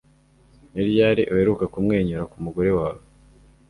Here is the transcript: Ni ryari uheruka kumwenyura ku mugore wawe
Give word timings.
Ni 0.73 0.81
ryari 0.89 1.23
uheruka 1.33 1.63
kumwenyura 1.73 2.23
ku 2.31 2.37
mugore 2.43 2.69
wawe 2.77 3.01